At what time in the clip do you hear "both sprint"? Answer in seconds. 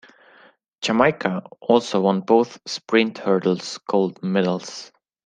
2.21-3.19